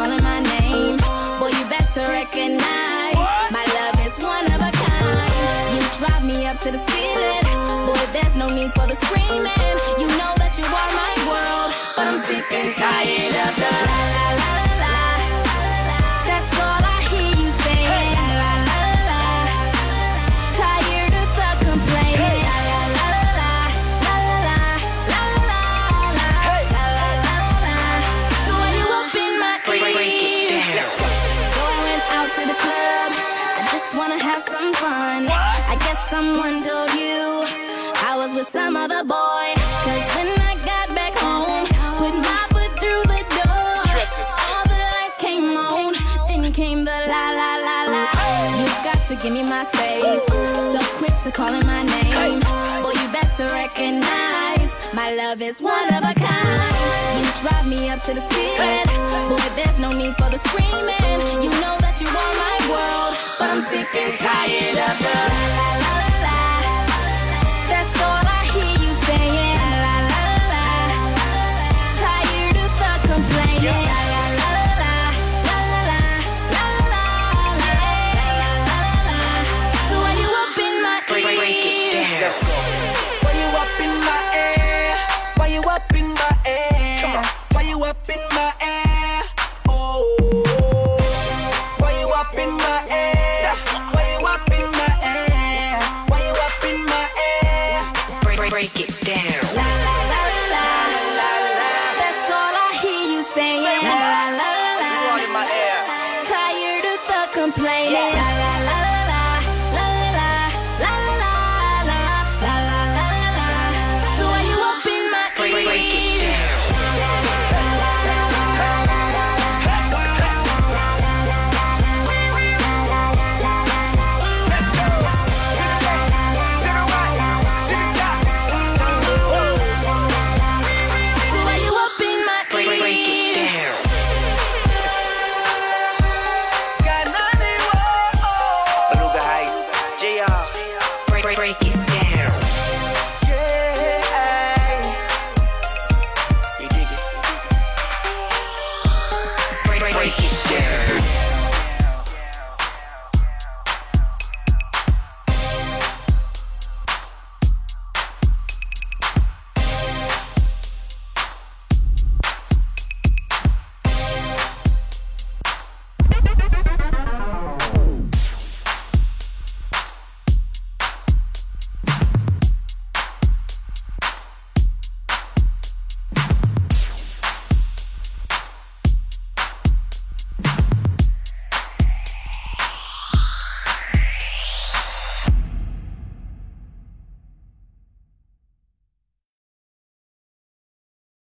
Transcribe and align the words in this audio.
calling 0.00 0.22
my 0.22 0.40
name. 0.40 0.96
Boy, 1.38 1.52
you 1.58 1.64
better 1.68 2.04
recognize 2.08 3.18
my 3.52 3.66
love 3.76 3.96
is 4.06 4.16
one 4.24 4.46
of 4.54 4.60
a 4.68 4.72
kind. 4.72 5.30
You 5.74 5.80
drive 5.98 6.24
me 6.24 6.46
up 6.46 6.58
to 6.64 6.70
the 6.70 6.80
ceiling. 6.88 7.44
Boy, 7.86 8.04
there's 8.14 8.34
no 8.34 8.48
need 8.48 8.72
for 8.72 8.86
the 8.86 8.96
screaming. 9.04 9.76
You 10.00 10.08
know 10.20 10.32
that 10.40 10.52
you 10.56 10.64
are 10.80 10.90
my 11.04 11.14
world, 11.30 11.70
but 11.96 12.06
I'm 12.08 12.20
sick 12.28 12.46
and 12.50 12.72
tired 12.76 13.36
of. 13.44 13.49
Guess 35.90 36.10
someone 36.10 36.62
told 36.62 36.92
you 36.94 37.44
I 38.10 38.14
was 38.16 38.32
with 38.34 38.48
some 38.48 38.76
other 38.76 39.02
boy. 39.02 39.46
Cause 39.86 40.06
when 40.14 40.30
I 40.50 40.54
got 40.70 40.86
back 40.94 41.14
home, 41.26 41.66
put 41.98 42.14
my 42.14 42.42
foot 42.54 42.72
through 42.80 43.04
the 43.14 43.22
door. 43.38 43.82
All 44.50 44.64
the 44.70 44.78
lights 44.94 45.18
came 45.18 45.50
on, 45.56 45.94
then 46.28 46.52
came 46.52 46.84
the 46.84 46.98
la 47.12 47.24
la 47.40 47.50
la 47.66 47.78
la. 47.94 48.04
You 48.60 48.70
got 48.86 49.00
to 49.08 49.14
give 49.22 49.32
me 49.32 49.42
my 49.42 49.64
space. 49.64 50.24
So 50.74 50.80
quick 50.98 51.16
to 51.24 51.30
calling 51.32 51.66
my 51.66 51.82
name. 51.82 52.40
Boy, 52.82 52.94
you 53.00 53.08
better 53.10 53.46
recognize 53.62 54.70
my 54.94 55.10
love 55.20 55.42
is 55.42 55.60
one 55.60 55.88
of 55.96 56.02
a 56.04 56.14
kind. 56.14 56.72
You 57.18 57.30
drive 57.42 57.66
me 57.66 57.88
up 57.90 58.00
to 58.06 58.14
the 58.14 58.22
ceiling. 58.30 58.86
Boy, 59.30 59.42
there's 59.56 59.78
no 59.78 59.90
need 59.90 60.14
for 60.20 60.30
the 60.30 60.38
screaming. 60.38 61.42
You 61.42 61.50
know 61.62 61.79
I'm 63.52 63.60
sick 63.62 63.88
and 63.96 64.16
tired 64.20 64.78
of 64.78 64.96
the 65.02 65.16
la 65.34 65.58
la 65.58 65.78
la 65.82 65.99